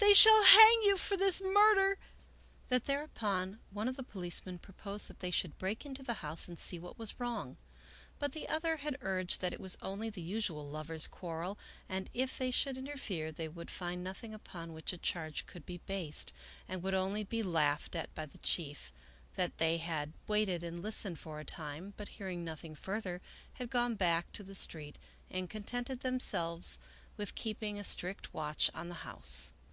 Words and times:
They 0.00 0.14
shall 0.14 0.42
hang 0.42 0.82
you 0.82 0.96
for 0.96 1.16
this 1.16 1.40
murder!" 1.40 1.96
that 2.70 2.86
thereupon 2.86 3.60
one 3.70 3.86
of 3.86 3.94
the 3.94 4.02
policemen 4.02 4.58
proposed 4.58 5.06
that 5.06 5.20
they 5.20 5.30
should 5.30 5.56
break 5.58 5.86
into 5.86 6.02
the 6.02 6.14
house 6.26 6.48
and 6.48 6.58
see 6.58 6.76
what 6.76 6.98
was 6.98 7.20
wrong, 7.20 7.56
but 8.18 8.32
the 8.32 8.48
other 8.48 8.78
had 8.78 8.98
urged 9.00 9.40
that 9.42 9.52
it 9.52 9.60
was 9.60 9.78
only 9.80 10.10
the 10.10 10.20
usual 10.20 10.68
lovers' 10.68 11.06
quar 11.06 11.38
rel 11.42 11.58
and 11.88 12.10
if 12.14 12.36
they 12.36 12.50
should 12.50 12.76
interfere 12.76 13.30
they 13.30 13.46
would 13.46 13.70
find 13.70 14.02
nothing 14.02 14.34
upon 14.34 14.72
which 14.72 14.92
a 14.92 14.98
charge 14.98 15.46
could 15.46 15.64
be 15.64 15.78
based 15.78 16.32
and 16.66 16.82
would 16.82 16.94
only 16.94 17.22
be 17.22 17.44
laughed 17.44 17.94
at 17.94 18.12
by 18.12 18.26
the 18.26 18.38
chief; 18.38 18.92
that 19.36 19.58
they 19.58 19.76
had 19.76 20.12
waited 20.26 20.64
and 20.64 20.82
listened 20.82 21.20
for 21.20 21.38
a 21.38 21.44
time, 21.44 21.94
but 21.96 22.08
hearing 22.18 22.42
nothing 22.42 22.74
further 22.74 23.20
had 23.52 23.70
gone 23.70 23.94
back 23.94 24.32
to 24.32 24.42
the 24.42 24.56
street 24.56 24.98
and 25.30 25.48
contented 25.48 26.00
themselves 26.00 26.80
with 27.16 27.36
keeping 27.36 27.78
a 27.78 27.84
strict 27.84 28.34
watch 28.34 28.68
on 28.74 28.88
the 28.88 28.92
house. 29.06 29.52